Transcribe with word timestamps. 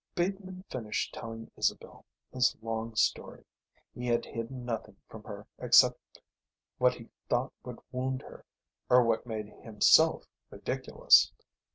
Bateman 0.15 0.63
finished 0.67 1.13
telling 1.13 1.51
Isabel 1.55 2.05
his 2.33 2.55
long 2.63 2.95
story. 2.95 3.45
He 3.93 4.07
had 4.07 4.25
hidden 4.25 4.65
nothing 4.65 4.97
from 5.07 5.21
her 5.25 5.45
except 5.59 6.19
what 6.79 6.95
he 6.95 7.09
thought 7.29 7.53
would 7.63 7.77
wound 7.91 8.23
her 8.23 8.43
or 8.89 9.03
what 9.03 9.27
made 9.27 9.45
himself 9.61 10.25
ridiculous. 10.49 11.31